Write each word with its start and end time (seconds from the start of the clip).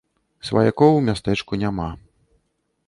Сваякоў 0.49 0.91
у 1.01 1.03
мястэчку 1.11 1.61
няма. 1.67 1.89